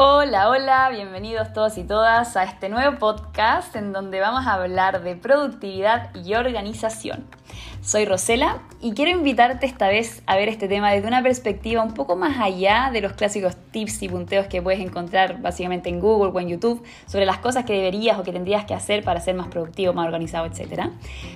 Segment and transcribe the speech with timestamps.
[0.00, 5.02] Hola, hola, bienvenidos todos y todas a este nuevo podcast en donde vamos a hablar
[5.02, 7.26] de productividad y organización.
[7.80, 11.94] Soy Rosela y quiero invitarte esta vez a ver este tema desde una perspectiva un
[11.94, 16.32] poco más allá de los clásicos tips y punteos que puedes encontrar básicamente en Google
[16.34, 19.36] o en YouTube sobre las cosas que deberías o que tendrías que hacer para ser
[19.36, 20.90] más productivo, más organizado, etc.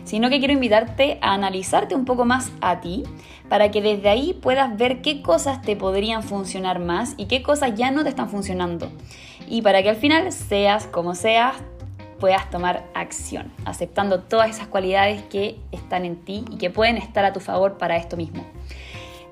[0.04, 3.04] Sino que quiero invitarte a analizarte un poco más a ti
[3.48, 7.74] para que desde ahí puedas ver qué cosas te podrían funcionar más y qué cosas
[7.76, 8.90] ya no te están funcionando.
[9.48, 11.56] Y para que al final seas como seas,
[12.22, 17.24] puedas tomar acción, aceptando todas esas cualidades que están en ti y que pueden estar
[17.24, 18.46] a tu favor para esto mismo.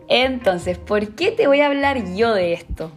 [0.08, 2.90] Entonces, ¿por qué te voy a hablar yo de esto?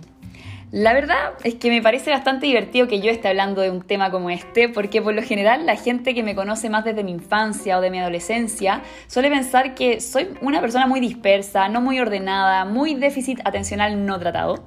[0.72, 4.10] La verdad es que me parece bastante divertido que yo esté hablando de un tema
[4.10, 7.78] como este, porque por lo general la gente que me conoce más desde mi infancia
[7.78, 12.66] o de mi adolescencia suele pensar que soy una persona muy dispersa, no muy ordenada,
[12.66, 14.64] muy déficit atencional no tratado.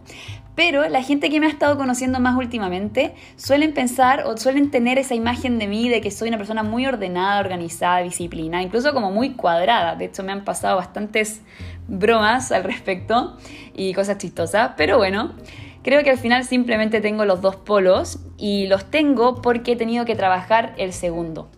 [0.56, 4.98] Pero la gente que me ha estado conociendo más últimamente suelen pensar o suelen tener
[4.98, 9.12] esa imagen de mí de que soy una persona muy ordenada, organizada, disciplinada, incluso como
[9.12, 9.96] muy cuadrada.
[9.96, 11.42] De hecho, me han pasado bastantes
[11.86, 13.36] bromas al respecto
[13.74, 14.72] y cosas chistosas.
[14.78, 15.34] Pero bueno,
[15.82, 20.06] creo que al final simplemente tengo los dos polos y los tengo porque he tenido
[20.06, 21.50] que trabajar el segundo.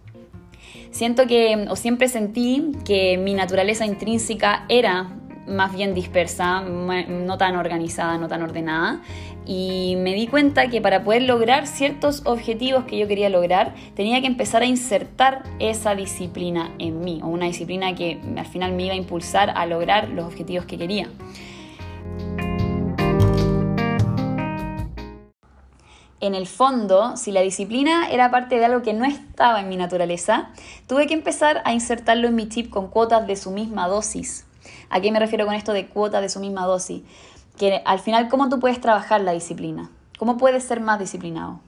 [0.90, 5.17] Siento que, o siempre sentí que mi naturaleza intrínseca era
[5.48, 9.00] más bien dispersa, no tan organizada, no tan ordenada.
[9.46, 14.20] Y me di cuenta que para poder lograr ciertos objetivos que yo quería lograr, tenía
[14.20, 18.84] que empezar a insertar esa disciplina en mí, o una disciplina que al final me
[18.84, 21.08] iba a impulsar a lograr los objetivos que quería.
[26.20, 29.76] En el fondo, si la disciplina era parte de algo que no estaba en mi
[29.76, 30.50] naturaleza,
[30.88, 34.47] tuve que empezar a insertarlo en mi chip con cuotas de su misma dosis.
[34.90, 37.02] ¿A qué me refiero con esto de cuota de su misma dosis?
[37.56, 39.90] Que al final, ¿cómo tú puedes trabajar la disciplina?
[40.18, 41.60] ¿Cómo puedes ser más disciplinado?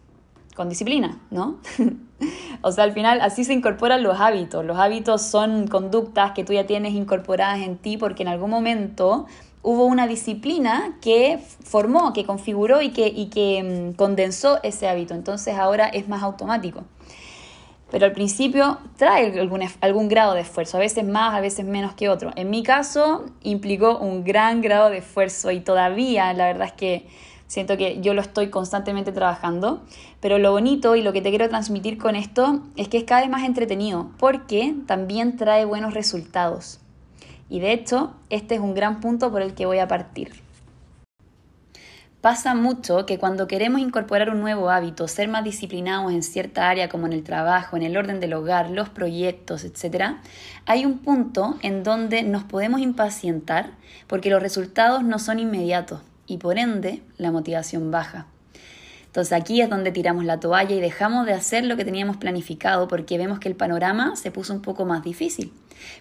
[0.56, 1.58] Con disciplina, ¿no?
[2.62, 4.64] o sea, al final así se incorporan los hábitos.
[4.64, 9.26] Los hábitos son conductas que tú ya tienes incorporadas en ti porque en algún momento
[9.62, 15.14] hubo una disciplina que formó, que configuró y que, y que mm, condensó ese hábito.
[15.14, 16.84] Entonces ahora es más automático
[17.90, 21.94] pero al principio trae algún, algún, grado de esfuerzo, a veces más, a veces menos
[21.94, 22.30] que otro.
[22.36, 27.06] En mi caso implicó un gran grado de esfuerzo y todavía la verdad es que
[27.46, 29.82] siento que yo lo estoy constantemente trabajando,
[30.20, 33.22] pero lo bonito y lo que te quiero transmitir con esto es que es cada
[33.22, 36.78] vez más entretenido porque también trae buenos resultados.
[37.48, 40.30] Y de hecho, este es un gran punto por el que voy a partir.
[42.20, 46.90] Pasa mucho que cuando queremos incorporar un nuevo hábito, ser más disciplinados en cierta área
[46.90, 50.16] como en el trabajo, en el orden del hogar, los proyectos, etc.,
[50.66, 53.70] hay un punto en donde nos podemos impacientar
[54.06, 58.26] porque los resultados no son inmediatos y por ende la motivación baja.
[59.06, 62.86] Entonces aquí es donde tiramos la toalla y dejamos de hacer lo que teníamos planificado
[62.86, 65.54] porque vemos que el panorama se puso un poco más difícil.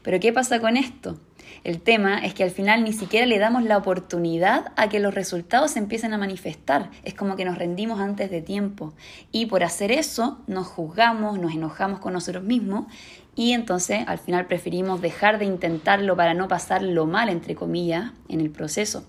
[0.04, 1.18] Pero ¿qué pasa con esto?
[1.64, 5.14] El tema es que al final ni siquiera le damos la oportunidad a que los
[5.14, 6.90] resultados se empiecen a manifestar.
[7.04, 8.94] Es como que nos rendimos antes de tiempo.
[9.32, 12.86] Y por hacer eso nos juzgamos, nos enojamos con nosotros mismos
[13.36, 18.42] y entonces al final preferimos dejar de intentarlo para no pasarlo mal, entre comillas, en
[18.42, 19.06] el proceso.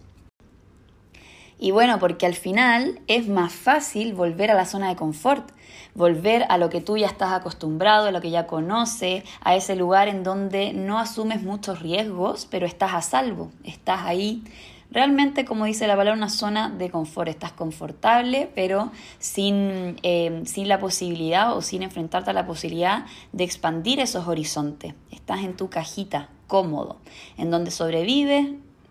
[1.62, 5.50] Y bueno, porque al final es más fácil volver a la zona de confort,
[5.94, 9.76] volver a lo que tú ya estás acostumbrado, a lo que ya conoces, a ese
[9.76, 14.42] lugar en donde no asumes muchos riesgos, pero estás a salvo, estás ahí.
[14.90, 17.28] Realmente, como dice la palabra, una zona de confort.
[17.28, 23.44] Estás confortable, pero sin, eh, sin la posibilidad o sin enfrentarte a la posibilidad de
[23.44, 24.94] expandir esos horizontes.
[25.10, 26.96] Estás en tu cajita, cómodo,
[27.36, 28.48] en donde sobrevives,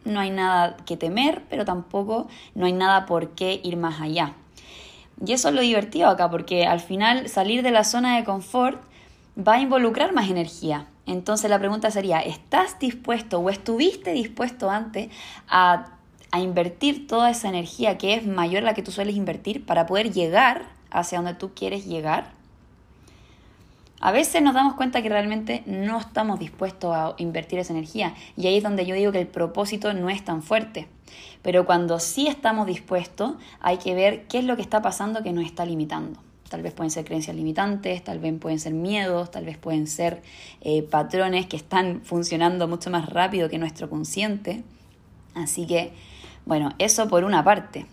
[0.10, 4.34] no hay nada que temer, pero tampoco no hay nada por qué ir más allá.
[5.26, 8.82] Y eso es lo divertido acá, porque al final salir de la zona de confort
[9.38, 10.86] va a involucrar más energía.
[11.06, 15.10] Entonces la pregunta sería, ¿estás dispuesto o estuviste dispuesto antes
[15.48, 15.88] a,
[16.32, 19.86] a invertir toda esa energía que es mayor a la que tú sueles invertir para
[19.86, 22.39] poder llegar hacia donde tú quieres llegar?
[24.02, 28.48] A veces nos damos cuenta que realmente no estamos dispuestos a invertir esa energía y
[28.48, 30.88] ahí es donde yo digo que el propósito no es tan fuerte.
[31.42, 35.34] Pero cuando sí estamos dispuestos, hay que ver qué es lo que está pasando que
[35.34, 36.22] nos está limitando.
[36.50, 40.24] Tal vez pueden ser creencias limitantes, tal vez pueden ser miedos, tal vez pueden ser
[40.62, 44.64] eh, patrones que están funcionando mucho más rápido que nuestro consciente.
[45.36, 45.94] Así que,
[46.46, 47.86] bueno, eso por una parte.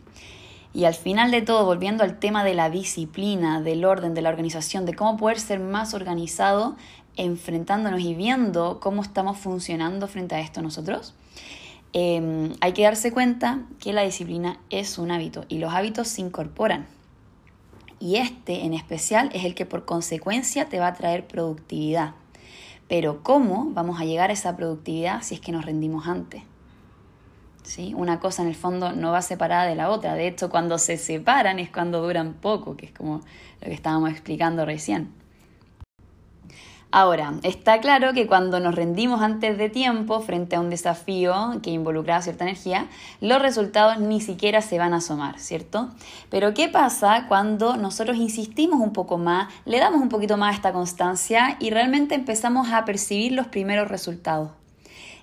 [0.76, 4.28] Y al final de todo, volviendo al tema de la disciplina, del orden, de la
[4.28, 6.76] organización, de cómo poder ser más organizado,
[7.17, 11.14] enfrentándonos y viendo cómo estamos funcionando frente a esto nosotros,
[11.94, 16.20] em, hay que darse cuenta que la disciplina es un hábito y los hábitos se
[16.20, 16.87] incorporan.
[17.99, 22.12] Y este en especial es el que por consecuencia te va a traer productividad.
[22.87, 26.43] Pero ¿cómo vamos a llegar a esa productividad si es que nos rendimos antes?
[27.67, 27.95] ¿Sí?
[27.97, 30.15] Una cosa en el fondo no va separada de la otra.
[30.15, 33.23] De hecho, cuando se separan es cuando duran poco, que es como
[33.61, 35.13] lo que estábamos explicando recién.
[36.93, 41.71] Ahora, está claro que cuando nos rendimos antes de tiempo frente a un desafío que
[41.71, 42.87] involucraba cierta energía,
[43.21, 45.91] los resultados ni siquiera se van a asomar, ¿cierto?
[46.31, 50.57] Pero ¿qué pasa cuando nosotros insistimos un poco más, le damos un poquito más a
[50.57, 54.53] esta constancia y realmente empezamos a percibir los primeros resultados?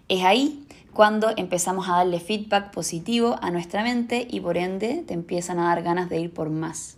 [0.09, 5.13] Es ahí cuando empezamos a darle feedback positivo a nuestra mente y por ende te
[5.13, 6.97] empiezan a dar ganas de ir por más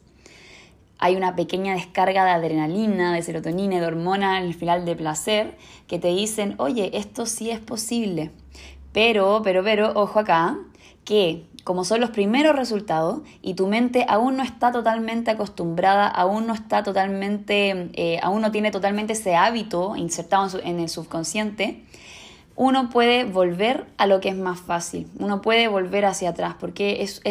[0.98, 4.96] hay una pequeña descarga de adrenalina, de serotonina y de hormona en el final de
[4.96, 5.58] placer
[5.88, 8.32] que te dicen, oye, esto sí es posible.
[8.94, 10.58] Pero, pero, pero, ojo acá,
[11.04, 16.48] que como son los primeros resultados y tu mente aún no está totalmente acostumbrada, aún
[16.48, 21.84] no está totalmente, eh, aún no tiene totalmente ese hábito insertado en el subconsciente,
[22.56, 27.04] uno puede volver a lo que es más fácil, uno puede volver hacia atrás, porque
[27.04, 27.22] es,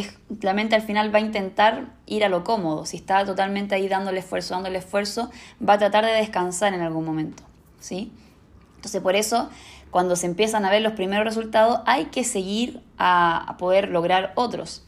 [0.43, 3.88] la mente al final va a intentar ir a lo cómodo, si está totalmente ahí
[3.88, 5.31] dándole esfuerzo, dándole esfuerzo,
[5.67, 7.43] va a tratar de descansar en algún momento,
[7.81, 8.12] ¿sí?
[8.76, 9.49] Entonces por eso,
[9.91, 14.85] cuando se empiezan a ver los primeros resultados, hay que seguir a poder lograr otros.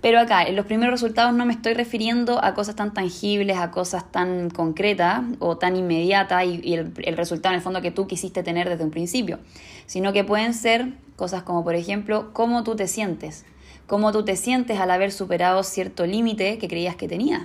[0.00, 3.70] Pero acá, en los primeros resultados no me estoy refiriendo a cosas tan tangibles, a
[3.70, 8.06] cosas tan concretas o tan inmediatas y, el, el, resultado en el fondo que tú
[8.06, 9.40] quisiste tener desde un principio,
[9.86, 13.44] sino que pueden ser cosas como, por ejemplo, cómo tú te sientes,
[13.86, 17.42] cómo tú te sientes al haber superado cierto límite que creías que tenías.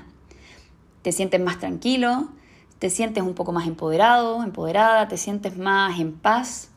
[1.01, 2.29] Te sientes más tranquilo,
[2.79, 6.69] te sientes un poco más empoderado, empoderada, te sientes más en paz.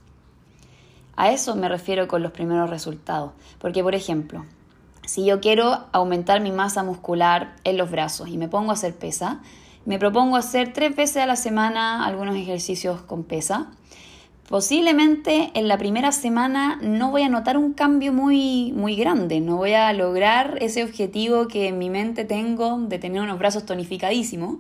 [1.15, 4.45] A eso me refiero con los primeros resultados, porque, por ejemplo,
[5.09, 8.95] si yo quiero aumentar mi masa muscular en los brazos y me pongo a hacer
[8.95, 9.41] pesa,
[9.87, 13.71] me propongo hacer tres veces a la semana algunos ejercicios con pesa.
[14.51, 19.57] Posiblemente en la primera semana no voy a notar un cambio muy, muy grande, no
[19.57, 24.57] voy a lograr ese objetivo que en mi mente tengo de tener unos brazos tonificadísimos,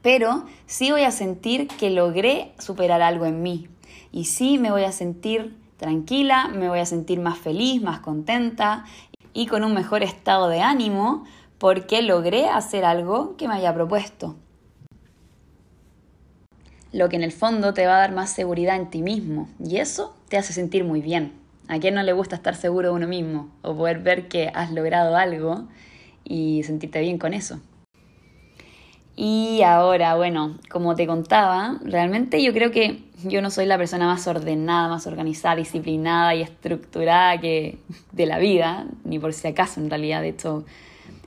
[0.00, 3.68] pero sí voy a sentir que logré superar algo en mí
[4.10, 8.86] y sí me voy a sentir tranquila, me voy a sentir más feliz, más contenta
[9.34, 11.24] y con un mejor estado de ánimo
[11.58, 14.36] porque logré hacer algo que me haya propuesto.
[16.92, 19.78] Lo que en el fondo te va a dar más seguridad en ti mismo y
[19.78, 21.32] eso te hace sentir muy bien.
[21.66, 24.70] ¿A quién no le gusta estar seguro de uno mismo o poder ver que has
[24.70, 25.64] logrado algo
[26.22, 27.60] y sentirte bien con eso?
[29.16, 34.06] Y ahora, bueno, como te contaba, realmente yo creo que yo no soy la persona
[34.06, 37.78] más ordenada, más organizada, disciplinada y estructurada que
[38.12, 40.20] de la vida, ni por si acaso en realidad.
[40.20, 40.64] De hecho,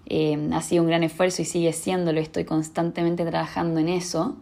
[0.05, 4.35] eh, ha sido un gran esfuerzo y sigue siéndolo, estoy constantemente trabajando en eso.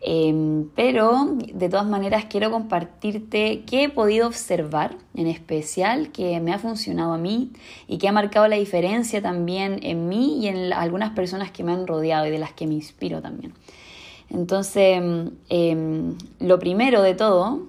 [0.00, 6.52] Em, pero de todas maneras quiero compartirte qué he podido observar en especial que me
[6.52, 7.50] ha funcionado a mí
[7.88, 11.72] y que ha marcado la diferencia también en mí y en algunas personas que me
[11.72, 13.54] han rodeado y de las que me inspiro también.
[14.30, 15.02] Entonces,
[15.48, 17.66] em, lo primero de todo,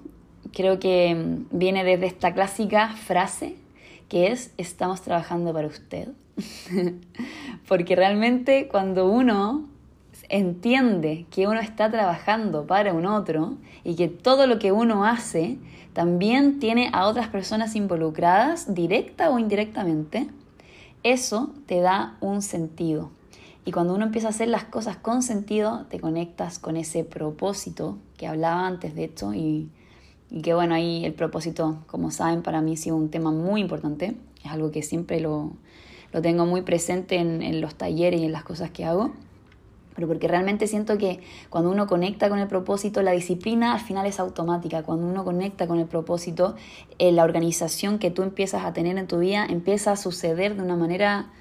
[0.54, 3.56] creo que viene desde esta clásica frase
[4.08, 6.10] que es estamos trabajando para usted.
[7.68, 9.68] Porque realmente cuando uno
[10.30, 15.58] entiende que uno está trabajando para un otro y que todo lo que uno hace
[15.94, 20.30] también tiene a otras personas involucradas, directa o indirectamente,
[21.04, 23.10] eso te da un sentido.
[23.66, 27.98] Y cuando uno empieza a hacer las cosas con sentido, te conectas con ese propósito
[28.18, 29.70] que hablaba antes de esto y,
[30.30, 33.62] y que bueno, ahí el propósito, como saben, para mí ha sido un tema muy
[33.62, 34.16] importante.
[34.44, 35.52] Es algo que siempre lo,
[36.14, 39.12] lo tengo muy presente en, en los talleres y en las cosas que hago
[40.00, 44.06] pero porque realmente siento que cuando uno conecta con el propósito, la disciplina al final
[44.06, 44.82] es automática.
[44.82, 46.56] Cuando uno conecta con el propósito,
[47.00, 50.62] eh, la organización que tú empiezas a tener en tu vida empieza a suceder de
[50.62, 51.34] una manera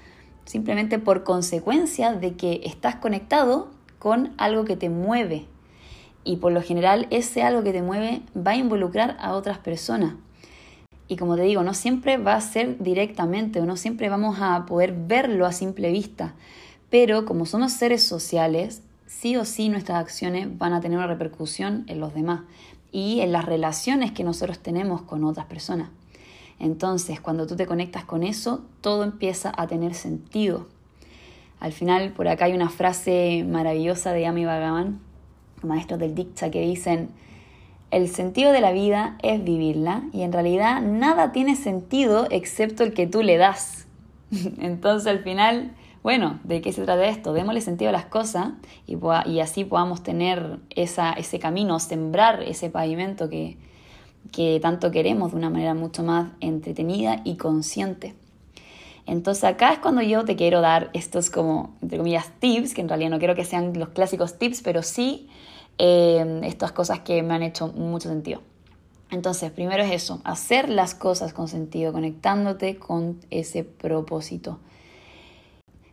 [0.44, 3.68] simplemente por consecuencia de que estás conectado
[4.00, 5.46] con algo que te mueve.
[6.24, 10.14] Y por lo general ese algo que te mueve va a involucrar a otras personas.
[11.06, 14.66] Y como te digo, no siempre va a ser directamente o no siempre vamos a
[14.66, 16.34] poder verlo a simple vista.
[16.90, 21.84] Pero como somos seres sociales, sí o sí nuestras acciones van a tener una repercusión
[21.86, 22.42] en los demás
[22.92, 25.90] y en las relaciones que nosotros tenemos con otras personas.
[26.58, 30.66] Entonces, cuando tú te conectas con eso, todo empieza a tener sentido.
[31.60, 35.00] Al final, por acá hay una frase maravillosa de Ami Bhagavan,
[35.62, 37.10] maestros del Diksha, que dicen,
[37.90, 42.92] el sentido de la vida es vivirla y en realidad nada tiene sentido excepto el
[42.92, 43.86] que tú le das.
[44.58, 47.32] Entonces al final, bueno, ¿de qué se trata esto?
[47.32, 48.52] Démosle sentido a las cosas
[48.86, 53.58] y, así podamos tener ese camino, sembrar ese pavimento que,
[54.60, 58.14] tanto queremos de una manera mucho más entretenida y consciente.
[59.06, 62.88] Entonces acá es cuando yo te quiero dar estos como, entre comillas, tips, que en
[62.88, 65.28] realidad no quiero que sean los clásicos tips, pero sí
[65.78, 68.42] eh, estas cosas que me han hecho mucho sentido.
[69.10, 74.58] Entonces, primero es eso, hacer las cosas con sentido, conectándote con ese propósito,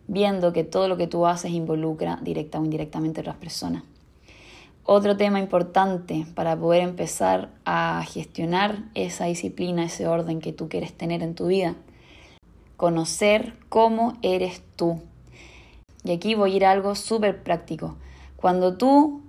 [0.08, 3.84] viendo que todo lo que tú haces involucra directa o indirectamente a otras personas.
[4.84, 10.94] Otro tema importante para poder empezar a gestionar esa disciplina, ese orden que tú quieres
[10.94, 11.76] tener en tu vida,
[12.78, 15.02] conocer cómo eres tú.
[16.04, 17.96] Y aquí voy a ir a algo súper práctico.
[18.36, 19.24] Cuando tú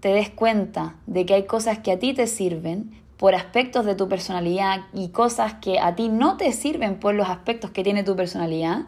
[0.00, 3.94] te des cuenta de que hay cosas que a ti te sirven por aspectos de
[3.94, 8.02] tu personalidad y cosas que a ti no te sirven por los aspectos que tiene
[8.02, 8.86] tu personalidad,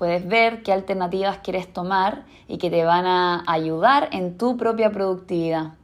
[0.00, 4.90] puedes ver qué alternativas quieres tomar y que te van a ayudar en tu propia
[4.90, 5.74] productividad.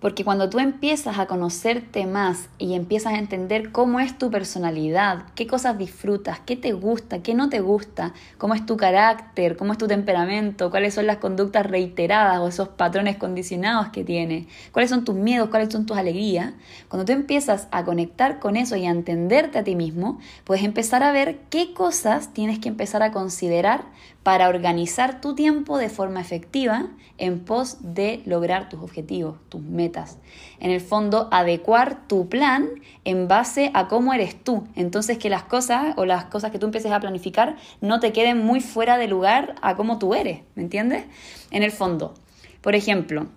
[0.00, 5.24] Porque cuando tú empiezas a conocerte más y empiezas a entender cómo es tu personalidad,
[5.34, 9.72] qué cosas disfrutas, qué te gusta, qué no te gusta, cómo es tu carácter, cómo
[9.72, 14.90] es tu temperamento, cuáles son las conductas reiteradas o esos patrones condicionados que tienes, cuáles
[14.90, 16.52] son tus miedos, cuáles son tus alegrías,
[16.88, 21.02] cuando tú empiezas a conectar con eso y a entenderte a ti mismo, puedes empezar
[21.02, 23.86] a ver qué cosas tienes que empezar a considerar
[24.28, 30.18] para organizar tu tiempo de forma efectiva en pos de lograr tus objetivos, tus metas.
[30.60, 32.68] En el fondo, adecuar tu plan
[33.06, 34.68] en base a cómo eres tú.
[34.74, 38.44] Entonces, que las cosas o las cosas que tú empieces a planificar no te queden
[38.44, 41.06] muy fuera de lugar a cómo tú eres, ¿me entiendes?
[41.50, 42.12] En el fondo,
[42.60, 43.28] por ejemplo,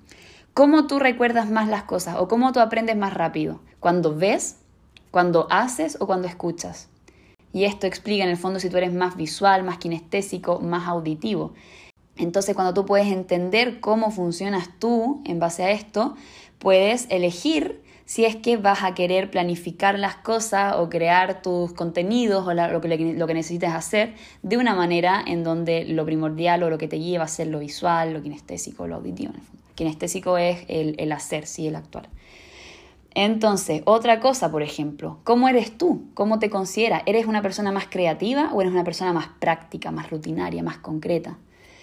[0.54, 3.62] ¿cómo tú recuerdas más las cosas o cómo tú aprendes más rápido?
[3.80, 4.58] ¿Cuando ves?
[5.10, 6.91] ¿Cuando haces o cuando escuchas?
[7.54, 11.54] Y esto explica en el fondo si tú eres más visual, más kinestésico, más auditivo.
[12.16, 16.16] Entonces cuando tú puedes entender cómo funcionas tú en base a esto,
[16.60, 22.46] puedes elegir si es que vas a querer planificar las cosas o crear tus contenidos
[22.46, 26.70] o lo, que, lo que necesites hacer de una manera en donde lo primordial o
[26.70, 29.32] lo que te lleva a ser lo visual, lo kinestésico, lo auditivo.
[29.76, 32.10] Kinestésico es el, el hacer, sí, el actuar.
[33.14, 36.10] Entonces, otra cosa, por ejemplo, ¿cómo eres tú?
[36.14, 37.04] ¿Cómo te consideras?
[37.06, 41.38] ¿Eres una persona más creativa o eres una persona más práctica, más rutinaria, más concreta?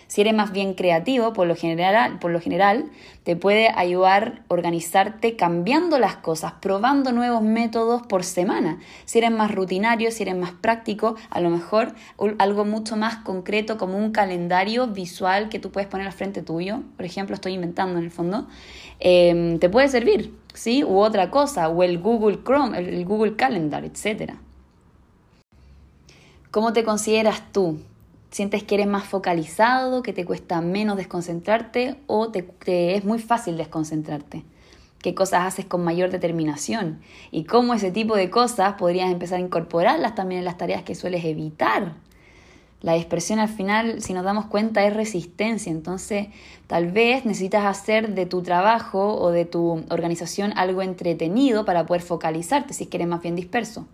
[0.09, 2.91] Si eres más bien creativo, por lo general, por lo general
[3.25, 8.79] te puede ayudar a organizarte cambiando las cosas, probando nuevos métodos por semana.
[9.05, 11.95] Si eres más rutinario, si eres más práctico, a lo mejor
[12.39, 16.83] algo mucho más concreto como un calendario visual que tú puedes poner al frente tuyo,
[16.97, 18.47] por ejemplo, estoy inventando en el fondo,
[19.01, 20.85] em, te puede servir, ¿sí?
[20.85, 24.33] U otra cosa, o el Google Chrome, el Google Calendar, etc.
[26.51, 27.79] ¿Cómo te consideras tú?
[28.31, 32.47] Sientes que eres más focalizado, que te cuesta menos desconcentrarte o te,
[32.95, 34.45] es muy fácil desconcentrarte.
[35.01, 37.01] ¿Qué cosas haces con mayor determinación?
[37.31, 40.97] Y cómo ese tipo de cosas podrías empezar a incorporarlas también en las tareas que
[40.97, 41.95] sueles evitar.
[42.81, 45.71] La dispersión al final, si nos damos cuenta, es resistencia.
[45.71, 46.29] Entonces,
[46.67, 52.03] tal vez necesitas hacer de tu trabajo o de tu organización algo entretenido para poder
[52.03, 53.87] focalizarte si es que eres más bien disperso.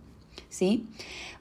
[0.49, 0.87] ¿Sí?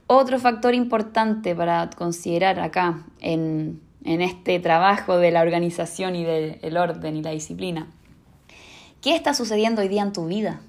[0.06, 7.16] Otro factor importante para considerar acá en, este trabajo de la organización y del orden
[7.16, 7.90] y la disciplina.
[9.00, 10.60] ¿Qué está sucediendo hoy día en tu vida?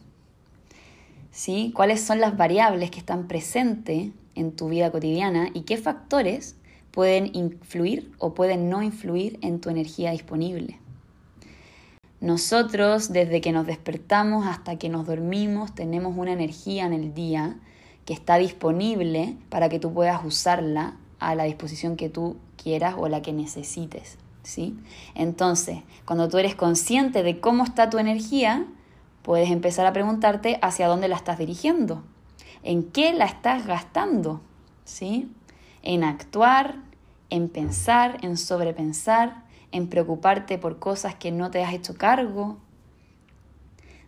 [1.31, 1.73] ¿Sí?
[1.75, 6.55] ¿Cuáles son las variables que están presentes en tu vida cotidiana y qué factores
[6.91, 10.79] pueden influir o pueden no influir en tu energía disponible?
[12.21, 17.57] Nosotros, desde que nos despertamos hasta que nos dormimos, tenemos una energía en el día
[18.05, 23.07] que está disponible para que tú puedas usarla a la disposición que tú quieras o
[23.09, 24.17] la que necesites.
[24.45, 24.77] ¿sí?
[25.15, 28.65] Entonces, cuando tú eres consciente de cómo está tu energía,
[29.21, 32.03] puedes empezar a preguntarte hacia dónde la estás dirigiendo,
[32.63, 34.41] en qué la estás gastando,
[34.83, 35.31] ¿sí?
[35.81, 36.75] En actuar,
[37.29, 42.57] en pensar, en sobrepensar, en preocuparte por cosas que no te has hecho cargo,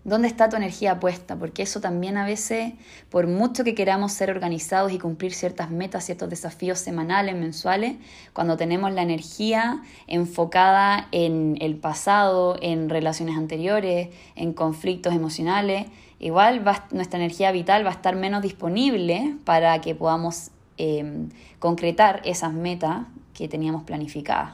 [0.08, 1.36] ¿Dónde está tu energía puesta?
[1.36, 2.72] Porque eso también a veces,
[3.10, 7.98] por mucho que queramos ser organizados y cumplir ciertas metas, ciertos desafíos semanales, mensuales,
[8.32, 15.88] cuando tenemos la energía enfocada en el pasado, en relaciones anteriores, en conflictos emocionales,
[16.20, 21.28] igual nuestra energía vital va a estar menos disponible para que podamos em,
[21.60, 24.54] concretar esas metas que teníamos planificadas.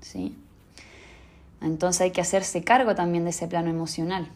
[0.00, 0.34] ¿sí?
[1.60, 4.30] Entonces hay que hacerse cargo también de ese plano emocional.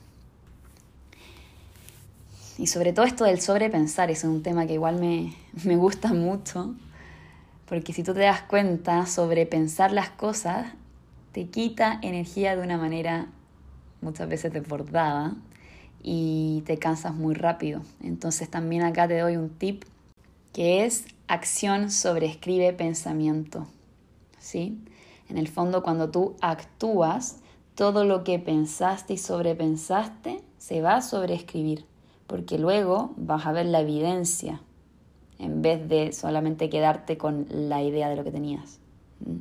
[2.60, 6.74] Y sobre todo esto del sobrepensar, es un tema que igual me, me gusta mucho,
[7.66, 10.66] porque si tú te das cuenta, sobrepensar las cosas
[11.32, 13.28] te quita energía de una manera
[14.00, 15.36] muchas veces desbordada
[16.02, 17.82] y te cansas muy rápido.
[18.02, 19.84] Entonces también acá te doy un tip
[20.52, 23.66] que es acción sobreescribe pensamiento.
[24.38, 24.78] ¿Sí?
[25.28, 27.38] En el fondo cuando tú actúas,
[27.74, 31.84] todo lo que pensaste y sobrepensaste se va a sobreescribir,
[32.30, 34.60] porque luego vas a ver la evidencia
[35.40, 38.78] en vez de solamente quedarte con la idea de lo que tenías.
[39.18, 39.38] ¿Mm?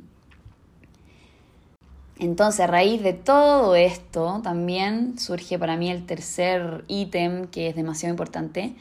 [2.18, 7.76] Entonces, a raíz de todo esto, también surge para mí el tercer ítem que es
[7.76, 8.74] demasiado importante,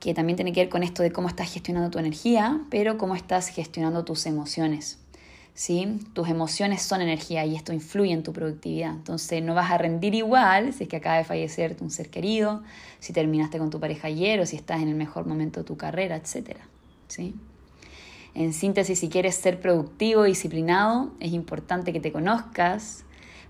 [0.00, 3.14] que también tiene que ver con esto de cómo estás gestionando tu energía, pero cómo
[3.14, 4.98] estás gestionando tus emociones.
[5.54, 6.00] ¿Sí?
[6.12, 8.90] Tus emociones son energía y esto influye en tu productividad.
[8.90, 12.62] Entonces no vas a rendir igual si es que acaba de fallecer un ser querido,
[12.98, 15.76] si terminaste con tu pareja ayer o si estás en el mejor momento de tu
[15.76, 16.58] carrera, etc.
[17.06, 17.34] ¿sí?
[18.34, 23.04] En síntesis, si quieres ser productivo, disciplinado, es importante que te conozcas,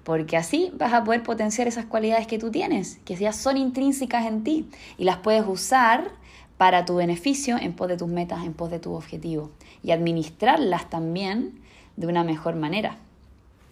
[0.04, 4.26] porque así vas a poder potenciar esas cualidades que tú tienes, que ya son intrínsecas
[4.26, 4.68] en ti
[4.99, 6.11] y las puedes usar
[6.58, 9.50] para tu beneficio en pos de tus metas, en pos de tu objetivo
[9.82, 11.63] y administrarlas también
[11.96, 12.96] de una mejor manera.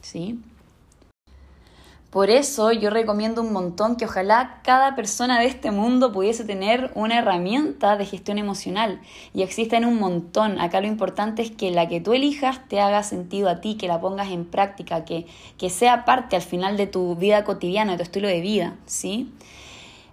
[0.01, 0.41] ¿Sí?
[2.13, 6.91] Por eso yo recomiendo un montón que ojalá cada persona de este mundo pudiese tener
[6.95, 9.01] una herramienta de gestión emocional.
[9.33, 10.61] Y existen un montón.
[10.61, 13.89] Acá lo importante es que la que tú elijas te haga sentido a ti, que
[13.89, 15.27] la pongas en práctica, que,
[15.57, 18.77] que sea parte al final de tu vida cotidiana, de tu estilo de vida.
[18.85, 19.33] ¿sí?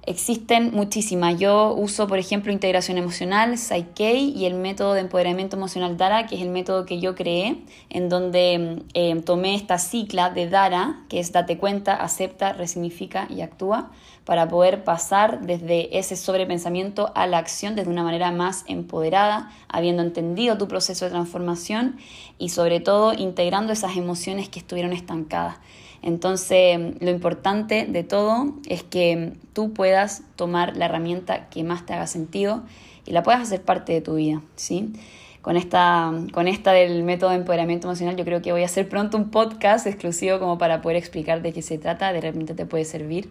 [0.04, 1.38] Existen muchísimas.
[1.38, 6.36] Yo uso, por ejemplo, integración emocional, Psyche y el método de empoderamiento emocional Dara, que
[6.36, 11.20] es el método que yo creé, en donde eh, tomé esta cicla de Dara, que
[11.20, 13.92] es date cuenta, acepta, resignifica y actúa,
[14.24, 20.02] para poder pasar desde ese sobrepensamiento a la acción desde una manera más empoderada, habiendo
[20.02, 21.98] entendido tu proceso de transformación
[22.38, 25.58] y sobre todo integrando esas emociones que estuvieron estancadas.
[26.02, 31.94] Entonces, lo importante de todo es que tú puedas tomar la herramienta que más te
[31.94, 32.64] haga sentido
[33.06, 34.94] y la puedas hacer parte de tu vida, ¿sí?
[35.42, 38.88] Con esta, con esta del método de empoderamiento emocional, yo creo que voy a hacer
[38.88, 42.66] pronto un podcast exclusivo como para poder explicar de qué se trata, de repente te
[42.66, 43.30] puede servir.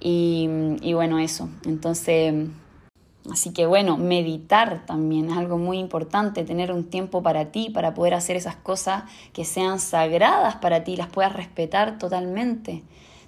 [0.00, 0.48] Y,
[0.80, 1.48] y bueno, eso.
[1.66, 2.34] Entonces,
[3.28, 7.92] Así que bueno, meditar también es algo muy importante, tener un tiempo para ti, para
[7.92, 12.82] poder hacer esas cosas que sean sagradas para ti, las puedas respetar totalmente.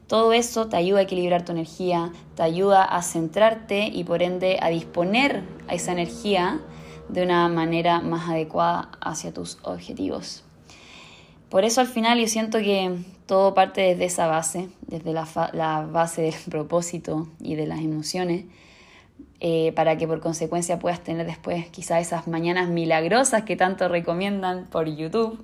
[0.07, 4.59] Todo eso te ayuda a equilibrar tu energía, te ayuda a centrarte y por ende
[4.61, 6.61] a disponer a esa energía
[7.09, 10.43] de una manera más adecuada hacia tus objetivos.
[11.51, 15.87] Por eso al final yo siento que todo parte desde esa base, desde la, la
[15.87, 18.47] base del propósito y de las emociones
[19.41, 24.67] eh, para que por consecuencia puedas tener después quizá esas mañanas milagrosas que tanto recomiendan
[24.67, 25.43] por YouTube.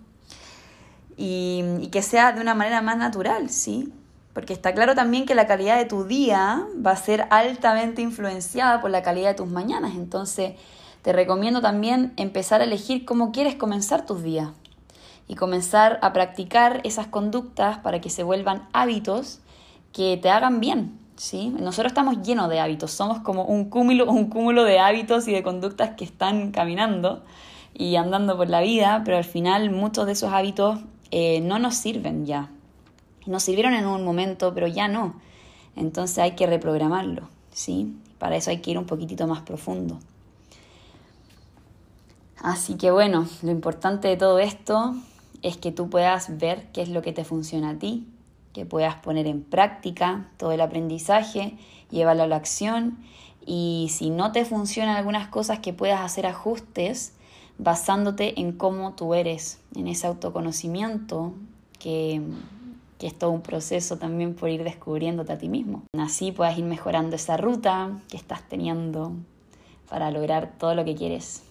[1.16, 3.92] Y, y, que sea de una manera más natural, ¿sí?
[4.34, 8.80] Porque está claro también que la calidad de tu día va a ser altamente influenciada
[8.80, 10.52] por la calidad de tus mañanas, entonces
[11.02, 14.50] te recomiendo también empezar a elegir cómo quieres comenzar tus días
[15.26, 19.40] y comenzar a practicar esas conductas para que se vuelvan hábitos
[19.92, 21.48] que te hagan bien, ¿sí?
[21.58, 25.42] Nosotros estamos llenos de hábitos, somos como un cúmulo, un cúmulo de hábitos y de
[25.42, 27.22] conductas que están caminando
[27.74, 30.78] y andando por la vida, pero al final muchos de esos hábitos
[31.10, 32.50] eh, no nos sirven ya.
[33.26, 35.20] Nos sirvieron en un momento, pero ya no.
[35.76, 37.94] Entonces hay que reprogramarlo, ¿sí?
[38.18, 39.98] Para eso hay que ir un poquitito más profundo.
[42.40, 44.94] Así que bueno, lo importante de todo esto
[45.42, 48.06] es que tú puedas ver qué es lo que te funciona a ti,
[48.58, 51.56] que puedas poner en práctica todo el aprendizaje,
[51.90, 52.98] llevarlo a la acción
[53.46, 57.12] y si no te funcionan algunas cosas que puedas hacer ajustes
[57.58, 61.34] basándote en cómo tú eres, en ese autoconocimiento
[61.78, 62.20] que,
[62.98, 65.84] que es todo un proceso también por ir descubriéndote a ti mismo.
[65.96, 69.12] Así puedas ir mejorando esa ruta que estás teniendo
[69.88, 71.44] para lograr todo lo que quieres.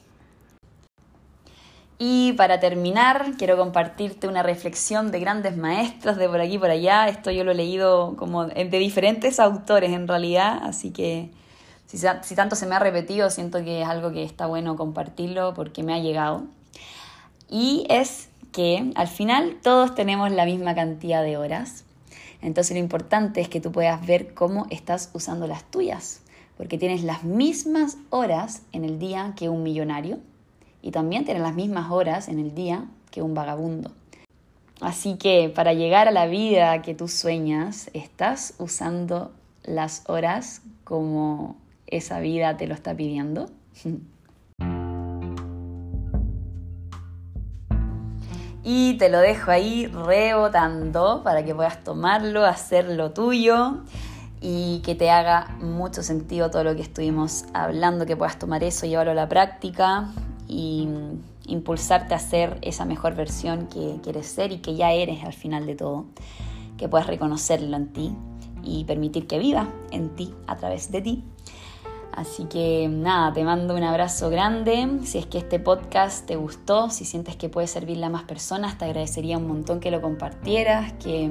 [1.99, 6.69] Y para terminar, quiero compartirte una reflexión de grandes maestros de por aquí y por
[6.69, 7.07] allá.
[7.07, 11.31] Esto yo lo he leído como de diferentes autores en realidad, así que
[11.87, 15.55] si, si tanto se me ha repetido, siento que es algo que está bueno compartirlo
[15.55, 16.43] porque me ha llegado.
[17.49, 21.83] Y es que al final todos tenemos la misma cantidad de horas.
[22.41, 26.21] Entonces lo importante es que tú puedas ver cómo estás usando las tuyas,
[26.57, 30.19] porque tienes las mismas horas en el día que un millonario
[30.87, 33.91] y también tienen las mismas horas en el día que un vagabundo.
[34.79, 39.33] Así que para llegar a la vida que tú sueñas, estás usando
[39.65, 43.49] las horas como esa vida te lo está pidiendo.
[48.69, 53.77] Y te lo dejo ahí rebotando para que puedas tomarlo, hacerlo tuyo
[54.41, 58.85] y que te haga mucho sentido todo lo que estuvimos hablando, que puedas tomar eso,
[58.85, 60.09] llevarlo a la práctica
[60.47, 60.87] y
[61.47, 65.65] impulsarte a ser esa mejor versión que quieres ser y que ya eres al final
[65.65, 66.05] de todo,
[66.77, 68.15] que puedas reconocerlo en ti
[68.63, 71.23] y permitir que viva en ti a través de ti.
[72.17, 74.87] Así que nada, te mando un abrazo grande.
[75.03, 78.79] Si es que este podcast te gustó, si sientes que puede servirle a más personas,
[78.79, 81.29] te agradecería un montón que lo compartieras, que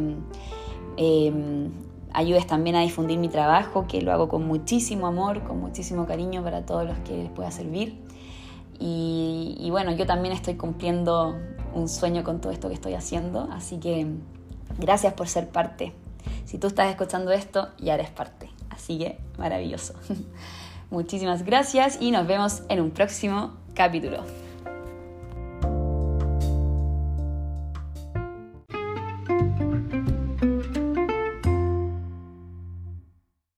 [0.96, 1.72] em,
[2.12, 6.44] ayudes también a difundir mi trabajo, que lo hago con muchísimo amor, con muchísimo cariño
[6.44, 8.05] para todos los que les pueda servir.
[8.78, 11.36] Y, bueno, yo también estoy cumpliendo
[11.74, 14.06] un sueño con todo esto que estoy haciendo, así que
[14.78, 15.92] gracias por ser parte.
[16.44, 18.50] Si tú estás escuchando esto, ya eres parte.
[18.70, 19.94] Así que maravilloso.
[20.90, 24.45] Muchísimas gracias y nos vemos en un próximo capítulo.